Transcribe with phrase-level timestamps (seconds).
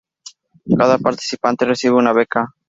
[0.79, 2.55] Cada participante recibe una beca.